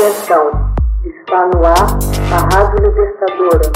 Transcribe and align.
Atenção, 0.00 0.74
está 1.04 1.46
no 1.48 1.62
ar 1.62 1.98
a 2.32 2.56
Rádio 2.56 2.88
Libertadora. 2.88 3.70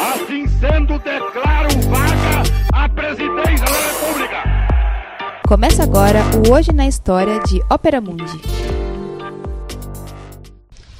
Assim 0.00 0.46
sendo, 0.46 0.98
declaro 1.00 1.68
vaga 1.90 2.42
a 2.72 2.88
presidência 2.88 3.66
da 3.66 3.78
República. 3.90 4.42
Começa 5.46 5.82
agora 5.82 6.20
o 6.48 6.54
Hoje 6.54 6.72
na 6.72 6.86
História 6.86 7.38
de 7.40 7.60
Ópera 7.68 8.00
Mundi. 8.00 8.40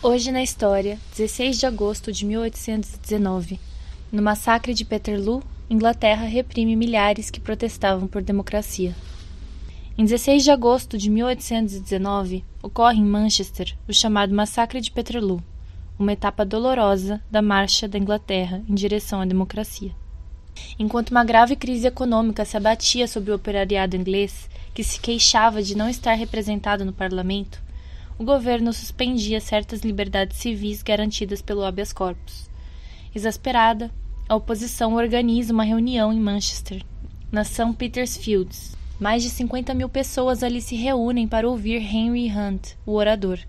Hoje 0.03 0.31
na 0.31 0.43
História, 0.43 0.99
16 1.17 1.59
de 1.59 1.65
agosto 1.65 2.13
de 2.13 2.27
1819. 2.27 3.59
No 4.13 4.21
massacre 4.21 4.75
de 4.75 4.85
Peterloo, 4.85 5.43
Inglaterra 5.71 6.27
reprime 6.27 6.77
milhares 6.77 7.31
que 7.31 7.41
protestavam 7.41 8.07
por 8.07 8.21
democracia. 8.21 8.95
Em 9.97 10.05
16 10.05 10.43
de 10.43 10.51
agosto 10.51 10.97
de 10.97 11.11
1819, 11.11 12.43
ocorre 12.63 12.99
em 12.99 13.05
Manchester 13.05 13.77
o 13.87 13.93
chamado 13.93 14.35
Massacre 14.35 14.81
de 14.81 14.91
Peterloo, 14.91 15.43
uma 15.99 16.15
etapa 16.15 16.47
dolorosa 16.47 17.23
da 17.31 17.43
marcha 17.43 17.87
da 17.87 17.99
Inglaterra 17.99 18.63
em 18.67 18.75
direção 18.75 19.21
à 19.21 19.27
democracia. 19.27 19.93
Enquanto 20.79 21.11
uma 21.11 21.23
grave 21.23 21.57
crise 21.57 21.87
econômica 21.87 22.43
se 22.47 22.57
abatia 22.57 23.07
sobre 23.07 23.33
o 23.33 23.35
operariado 23.35 23.95
inglês, 23.95 24.49
que 24.73 24.83
se 24.83 24.99
queixava 24.99 25.63
de 25.63 25.77
não 25.77 25.91
estar 25.91 26.15
representado 26.15 26.87
no 26.87 26.93
parlamento, 26.95 27.63
o 28.19 28.25
governo 28.25 28.73
suspendia 28.73 29.43
certas 29.43 29.83
liberdades 29.83 30.39
civis 30.39 30.83
garantidas 30.83 31.43
pelo 31.43 31.65
habeas 31.65 31.93
corpus. 31.93 32.49
Exasperada, 33.15 33.91
a 34.27 34.35
oposição 34.37 34.95
organiza 34.95 35.53
uma 35.53 35.65
reunião 35.65 36.11
em 36.11 36.19
Manchester, 36.19 36.83
na 37.31 37.45
St. 37.45 37.75
Peter's 37.77 38.17
Fields, 38.17 38.81
mais 39.03 39.21
de 39.21 39.31
50 39.31 39.75
mil 39.75 39.89
pessoas 39.89 40.45
ali 40.45 40.61
se 40.61 40.77
reúnem 40.77 41.27
para 41.27 41.49
ouvir 41.49 41.79
Henry 41.83 42.31
Hunt, 42.31 42.75
o 42.87 42.93
orador. 42.93 43.41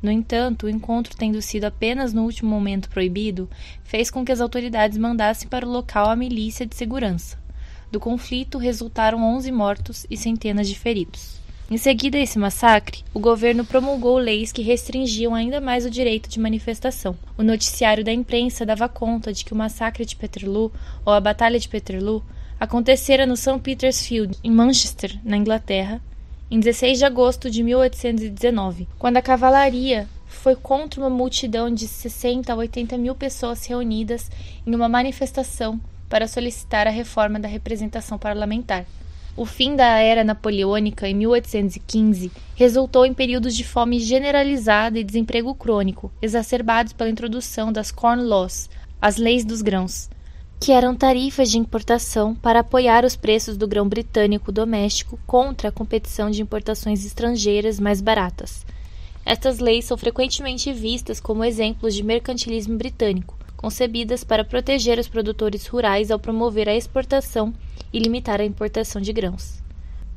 No 0.00 0.10
entanto, 0.10 0.64
o 0.64 0.70
encontro 0.70 1.14
tendo 1.14 1.42
sido 1.42 1.66
apenas 1.66 2.14
no 2.14 2.22
último 2.22 2.48
momento 2.48 2.88
proibido, 2.88 3.46
fez 3.82 4.10
com 4.10 4.24
que 4.24 4.32
as 4.32 4.40
autoridades 4.40 4.96
mandassem 4.96 5.46
para 5.46 5.66
o 5.66 5.70
local 5.70 6.08
a 6.08 6.16
milícia 6.16 6.64
de 6.64 6.74
segurança. 6.74 7.38
Do 7.92 8.00
conflito 8.00 8.56
resultaram 8.56 9.22
11 9.22 9.52
mortos 9.52 10.06
e 10.08 10.16
centenas 10.16 10.66
de 10.66 10.78
feridos. 10.78 11.38
Em 11.70 11.76
seguida 11.76 12.16
a 12.16 12.22
esse 12.22 12.38
massacre, 12.38 13.04
o 13.12 13.20
governo 13.20 13.62
promulgou 13.62 14.16
leis 14.16 14.52
que 14.52 14.62
restringiam 14.62 15.34
ainda 15.34 15.60
mais 15.60 15.84
o 15.84 15.90
direito 15.90 16.30
de 16.30 16.40
manifestação. 16.40 17.14
O 17.36 17.42
noticiário 17.42 18.02
da 18.02 18.12
imprensa 18.12 18.64
dava 18.64 18.88
conta 18.88 19.34
de 19.34 19.44
que 19.44 19.52
o 19.52 19.56
massacre 19.56 20.06
de 20.06 20.16
Peterloo, 20.16 20.72
ou 21.04 21.12
a 21.12 21.20
Batalha 21.20 21.58
de 21.58 21.68
Peterloo, 21.68 22.22
acontecera 22.58 23.26
no 23.26 23.36
St. 23.36 23.58
Peter's 23.60 24.06
Field, 24.06 24.38
em 24.42 24.50
Manchester, 24.50 25.18
na 25.24 25.36
Inglaterra, 25.36 26.00
em 26.50 26.60
16 26.60 26.98
de 26.98 27.04
agosto 27.04 27.50
de 27.50 27.62
1819, 27.62 28.88
quando 28.98 29.16
a 29.16 29.22
cavalaria 29.22 30.08
foi 30.26 30.54
contra 30.54 31.00
uma 31.00 31.10
multidão 31.10 31.72
de 31.72 31.86
60 31.86 32.52
a 32.52 32.56
80 32.56 32.98
mil 32.98 33.14
pessoas 33.14 33.64
reunidas 33.66 34.30
em 34.66 34.74
uma 34.74 34.88
manifestação 34.88 35.80
para 36.08 36.28
solicitar 36.28 36.86
a 36.86 36.90
reforma 36.90 37.40
da 37.40 37.48
representação 37.48 38.18
parlamentar. 38.18 38.84
O 39.36 39.44
fim 39.44 39.74
da 39.74 39.98
era 39.98 40.22
napoleônica 40.22 41.08
em 41.08 41.14
1815 41.14 42.30
resultou 42.54 43.04
em 43.04 43.12
períodos 43.12 43.56
de 43.56 43.64
fome 43.64 43.98
generalizada 43.98 44.96
e 44.96 45.02
desemprego 45.02 45.52
crônico, 45.56 46.12
exacerbados 46.22 46.92
pela 46.92 47.10
introdução 47.10 47.72
das 47.72 47.90
Corn 47.90 48.22
Laws, 48.22 48.70
as 49.02 49.16
leis 49.16 49.44
dos 49.44 49.60
grãos, 49.60 50.08
que 50.60 50.72
eram 50.72 50.94
tarifas 50.94 51.50
de 51.50 51.58
importação 51.58 52.34
para 52.34 52.60
apoiar 52.60 53.04
os 53.04 53.16
preços 53.16 53.56
do 53.56 53.68
grão 53.68 53.88
britânico 53.88 54.50
doméstico 54.50 55.18
contra 55.26 55.68
a 55.68 55.72
competição 55.72 56.30
de 56.30 56.40
importações 56.40 57.04
estrangeiras 57.04 57.78
mais 57.78 58.00
baratas. 58.00 58.64
Estas 59.26 59.58
leis 59.58 59.84
são 59.84 59.96
frequentemente 59.96 60.72
vistas 60.72 61.20
como 61.20 61.44
exemplos 61.44 61.94
de 61.94 62.02
mercantilismo 62.02 62.76
britânico, 62.76 63.36
concebidas 63.56 64.22
para 64.22 64.44
proteger 64.44 64.98
os 64.98 65.08
produtores 65.08 65.66
rurais 65.66 66.10
ao 66.10 66.18
promover 66.18 66.68
a 66.68 66.76
exportação 66.76 67.54
e 67.92 67.98
limitar 67.98 68.40
a 68.40 68.44
importação 68.44 69.00
de 69.00 69.12
grãos. 69.12 69.62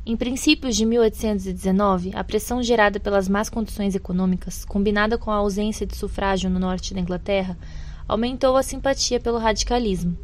Em 0.05 0.15
princípios 0.15 0.75
de 0.75 0.85
1819, 0.85 2.11
a 2.13 2.23
pressão 2.23 2.63
gerada 2.63 2.99
pelas 2.99 3.27
más 3.27 3.49
condições 3.49 3.93
econômicas, 3.93 4.63
combinada 4.63 5.17
com 5.17 5.29
a 5.31 5.35
ausência 5.35 5.85
de 5.85 5.97
sufrágio 5.97 6.49
no 6.49 6.59
norte 6.59 6.93
da 6.93 7.01
Inglaterra, 7.01 7.57
aumentou 8.07 8.55
a 8.55 8.63
simpatia 8.63 9.19
pelo 9.19 9.37
radicalismo. 9.37 10.17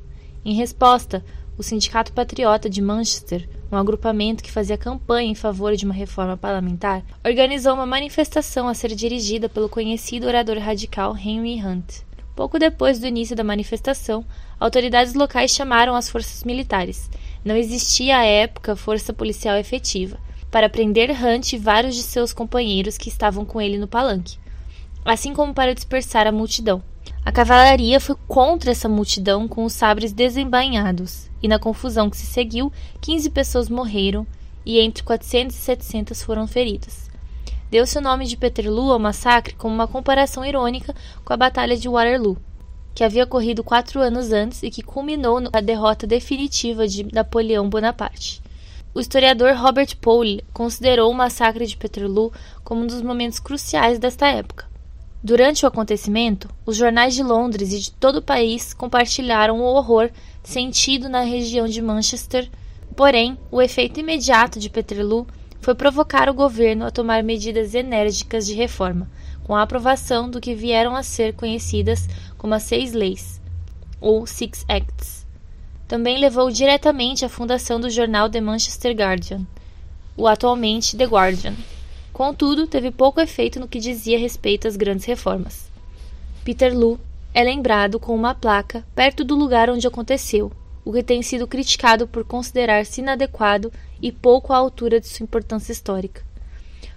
Em 0.45 0.53
resposta, 0.53 1.23
o 1.57 1.63
Sindicato 1.63 2.11
Patriota 2.13 2.69
de 2.69 2.81
Manchester, 2.81 3.47
um 3.71 3.77
agrupamento 3.77 4.44
que 4.44 4.51
fazia 4.51 4.77
campanha 4.77 5.31
em 5.31 5.35
favor 5.35 5.75
de 5.75 5.85
uma 5.85 5.94
reforma 5.94 6.35
parlamentar, 6.35 7.03
organizou 7.23 7.73
uma 7.73 7.85
manifestação 7.85 8.67
a 8.67 8.73
ser 8.73 8.95
dirigida 8.95 9.47
pelo 9.47 9.69
conhecido 9.69 10.27
orador 10.27 10.57
radical 10.57 11.16
Henry 11.16 11.63
Hunt. 11.63 12.01
Pouco 12.35 12.57
depois 12.57 12.99
do 12.99 13.05
início 13.05 13.35
da 13.35 13.44
manifestação, 13.44 14.25
autoridades 14.59 15.13
locais 15.13 15.51
chamaram 15.51 15.95
as 15.95 16.09
forças 16.09 16.44
militares. 16.44 17.09
Não 17.45 17.55
existia 17.55 18.17
à 18.17 18.25
época 18.25 18.75
força 18.75 19.13
policial 19.13 19.57
efetiva 19.57 20.17
para 20.50 20.69
prender 20.69 21.11
Hunt 21.11 21.53
e 21.53 21.57
vários 21.57 21.95
de 21.95 22.01
seus 22.01 22.33
companheiros 22.33 22.97
que 22.97 23.09
estavam 23.09 23.45
com 23.45 23.61
ele 23.61 23.77
no 23.77 23.88
palanque, 23.88 24.38
assim 25.05 25.33
como 25.33 25.53
para 25.53 25.75
dispersar 25.75 26.25
a 26.25 26.31
multidão. 26.31 26.81
A 27.25 27.31
cavalaria 27.31 28.01
foi 28.01 28.17
contra 28.28 28.72
essa 28.72 28.89
multidão 28.89 29.47
com 29.47 29.63
os 29.63 29.72
sabres 29.72 30.11
desembainhados, 30.11 31.29
e 31.41 31.47
na 31.47 31.57
confusão 31.57 32.09
que 32.09 32.17
se 32.17 32.25
seguiu, 32.25 32.69
15 33.00 33.29
pessoas 33.29 33.69
morreram 33.69 34.28
e 34.66 34.78
entre 34.79 35.03
400 35.03 35.56
e 35.56 35.59
700 35.59 36.22
foram 36.22 36.45
feridas. 36.45 37.09
Deu-se 37.72 37.97
o 37.97 38.01
nome 38.01 38.25
de 38.25 38.35
Peterloo 38.35 38.91
ao 38.91 39.00
massacre 39.00 39.56
como 39.56 39.73
uma 39.73 39.88
comparação 39.88 40.44
irônica 40.45 40.94
com 41.23 41.31
a 41.31 41.38
Batalha 41.38 41.78
de 41.78 41.88
Waterloo, 41.88 42.38
que 42.94 43.06
havia 43.06 43.23
ocorrido 43.23 43.63
quatro 43.63 44.01
anos 44.01 44.33
antes 44.33 44.62
e 44.62 44.69
que 44.69 44.83
culminou 44.83 45.39
na 45.39 45.62
derrota 45.62 46.06
definitiva 46.06 46.85
de 46.85 47.07
Napoleão 47.13 47.69
Bonaparte. 47.69 48.41
O 48.94 49.00
historiador 49.00 49.56
Robert 49.56 49.95
Poole 49.97 50.44
considerou 50.53 51.09
o 51.09 51.16
massacre 51.16 51.66
de 51.66 51.78
Peterloo 51.78 52.33
como 52.66 52.83
um 52.83 52.88
dos 52.88 53.01
momentos 53.01 53.39
cruciais 53.39 53.97
desta 53.97 54.28
época. 54.28 54.72
Durante 55.23 55.63
o 55.63 55.67
acontecimento, 55.69 56.50
os 56.66 56.75
jornais 56.75 57.16
de 57.16 57.23
Londres 57.23 57.72
e 57.72 57.79
de 57.79 57.91
todo 57.94 58.17
o 58.17 58.22
país 58.22 58.73
compartilharam 58.73 59.61
o 59.61 59.63
horror 59.63 60.09
sentido 60.44 61.07
na 61.07 61.22
região 61.22 61.66
de 61.66 61.81
Manchester. 61.81 62.50
Porém, 62.94 63.38
o 63.50 63.62
efeito 63.62 64.01
imediato 64.01 64.59
de 64.59 64.69
Peterloo 64.69 65.25
foi 65.62 65.73
provocar 65.75 66.28
o 66.28 66.33
governo 66.33 66.85
a 66.85 66.91
tomar 66.91 67.23
medidas 67.23 67.73
enérgicas 67.73 68.45
de 68.45 68.53
reforma, 68.53 69.09
com 69.45 69.56
a 69.56 69.62
aprovação 69.62 70.29
do 70.29 70.41
que 70.41 70.53
vieram 70.53 70.94
a 70.94 71.01
ser 71.01 71.33
conhecidas 71.33 72.06
como 72.38 72.53
as 72.53 72.63
Seis 72.63 72.91
Leis, 72.91 73.41
ou 74.01 74.28
Six 74.28 74.66
Acts. 74.67 75.25
Também 75.88 76.17
levou 76.17 76.51
diretamente 76.51 77.23
à 77.23 77.29
fundação 77.29 77.79
do 77.79 77.89
jornal 77.89 78.29
The 78.29 78.41
Manchester 78.41 78.94
Guardian, 78.94 79.47
o 80.17 80.28
atualmente 80.28 80.97
The 80.97 81.06
Guardian. 81.06 81.53
Contudo, 82.13 82.68
teve 82.68 82.91
pouco 82.91 83.19
efeito 83.19 83.59
no 83.59 83.68
que 83.68 83.79
dizia 83.79 84.19
respeito 84.19 84.68
às 84.68 84.75
grandes 84.75 85.03
reformas. 85.06 85.72
Peterloo 86.46 87.00
é 87.34 87.44
lembrado 87.44 88.00
com 88.00 88.13
uma 88.13 88.35
placa 88.35 88.85
perto 88.94 89.24
do 89.24 89.35
lugar 89.35 89.68
onde 89.68 89.88
aconteceu, 89.88 90.51
o 90.85 90.94
que 90.94 91.01
tem 91.01 91.24
sido 91.24 91.47
criticado 91.47 92.07
por 92.07 92.24
considerar-se 92.24 93.01
inadequado 93.01 93.74
e 94.00 94.12
pouco 94.12 94.53
à 94.53 94.57
altura 94.57 95.00
de 95.00 95.07
sua 95.07 95.24
importância 95.24 95.72
histórica. 95.72 96.22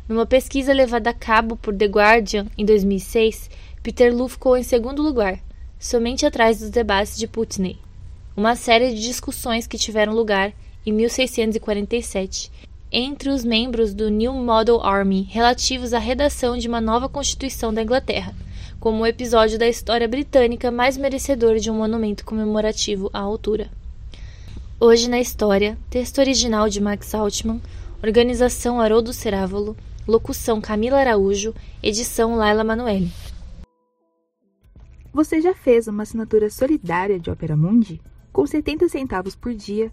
Numa 0.06 0.26
pesquisa 0.26 0.74
levada 0.74 1.08
a 1.08 1.14
cabo 1.14 1.56
por 1.56 1.74
The 1.74 1.86
Guardian 1.86 2.46
em 2.58 2.66
2006, 2.66 3.48
Peterloo 3.82 4.28
ficou 4.28 4.54
em 4.54 4.62
segundo 4.62 5.00
lugar, 5.00 5.40
somente 5.78 6.26
atrás 6.26 6.58
dos 6.58 6.68
debates 6.68 7.16
de 7.16 7.26
Putney, 7.26 7.78
uma 8.36 8.54
série 8.54 8.94
de 8.94 9.00
discussões 9.00 9.66
que 9.66 9.78
tiveram 9.78 10.12
lugar 10.12 10.52
em 10.84 10.92
1647 10.92 12.52
entre 12.98 13.28
os 13.28 13.44
membros 13.44 13.92
do 13.92 14.08
New 14.08 14.32
Model 14.32 14.80
Army 14.80 15.20
relativos 15.20 15.92
à 15.92 15.98
redação 15.98 16.56
de 16.56 16.66
uma 16.66 16.80
nova 16.80 17.10
Constituição 17.10 17.72
da 17.72 17.82
Inglaterra, 17.82 18.34
como 18.80 19.02
o 19.02 19.06
episódio 19.06 19.58
da 19.58 19.68
história 19.68 20.08
britânica 20.08 20.70
mais 20.70 20.96
merecedor 20.96 21.56
de 21.56 21.70
um 21.70 21.74
monumento 21.74 22.24
comemorativo 22.24 23.10
à 23.12 23.20
altura. 23.20 23.70
Hoje 24.80 25.10
na 25.10 25.20
História, 25.20 25.76
texto 25.90 26.20
original 26.20 26.70
de 26.70 26.80
Max 26.80 27.14
Altman, 27.14 27.60
organização 28.02 28.80
Haroldo 28.80 29.12
Cerávolo, 29.12 29.76
locução 30.08 30.58
Camila 30.58 30.96
Araújo, 30.96 31.54
edição 31.82 32.34
Laila 32.34 32.64
Manoeli. 32.64 33.12
Você 35.12 35.42
já 35.42 35.52
fez 35.52 35.86
uma 35.86 36.04
assinatura 36.04 36.48
solidária 36.48 37.20
de 37.20 37.30
Opera 37.30 37.58
Mundi? 37.58 38.00
Com 38.32 38.46
70 38.46 38.88
centavos 38.88 39.36
por 39.36 39.52
dia, 39.52 39.92